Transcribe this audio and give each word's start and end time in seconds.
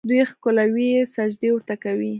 دوی 0.09 0.21
ښکلوي 0.31 0.87
یې، 0.95 1.01
سجدې 1.15 1.49
ورته 1.53 1.75
کوي. 1.83 2.09